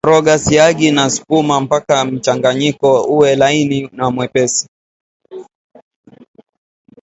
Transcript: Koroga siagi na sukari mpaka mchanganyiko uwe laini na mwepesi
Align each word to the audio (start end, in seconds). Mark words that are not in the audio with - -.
Koroga 0.05 0.35
siagi 0.45 0.87
na 0.97 1.03
sukari 1.13 1.61
mpaka 1.67 1.97
mchanganyiko 2.05 2.89
uwe 3.13 3.29
laini 3.35 3.79
na 3.97 4.05
mwepesi 4.13 4.65